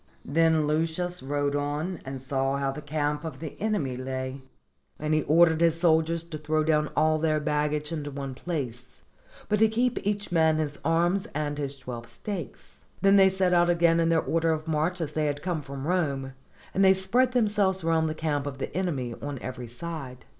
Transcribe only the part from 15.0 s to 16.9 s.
as they had come from Rome, and